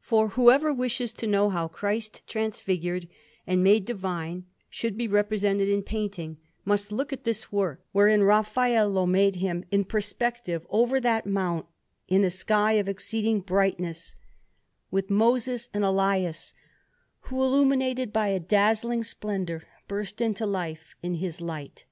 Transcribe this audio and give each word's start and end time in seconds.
For 0.00 0.28
whoever 0.28 0.72
wishes 0.72 1.12
to 1.12 1.26
know 1.26 1.50
how 1.50 1.68
Christ 1.68 2.26
Transfigured 2.26 3.06
and 3.46 3.62
made 3.62 3.84
Divine 3.84 4.46
should 4.70 4.96
be 4.96 5.06
represented 5.06 5.68
in 5.68 5.82
painting, 5.82 6.38
must 6.64 6.90
look 6.90 7.12
at 7.12 7.24
this 7.24 7.52
work, 7.52 7.84
wherein 7.92 8.22
Raffaello 8.22 9.04
made 9.04 9.34
Him 9.34 9.66
in 9.70 9.84
perspective 9.84 10.66
over 10.70 10.98
that 11.00 11.26
mount, 11.26 11.66
in 12.08 12.24
a 12.24 12.30
sky 12.30 12.72
of 12.80 12.88
exceeding 12.88 13.40
brightness, 13.40 14.16
with 14.90 15.10
Moses 15.10 15.68
and 15.74 15.84
Elias, 15.84 16.54
who, 17.28 17.42
illumined 17.42 18.10
by 18.10 18.28
a 18.28 18.40
dazzling 18.40 19.04
splendour, 19.04 19.64
burst 19.86 20.22
into 20.22 20.46
life 20.46 20.94
in 21.02 21.16
His 21.16 21.42
light. 21.42 21.84